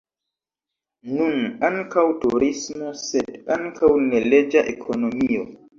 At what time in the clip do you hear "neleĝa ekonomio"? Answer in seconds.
4.11-5.51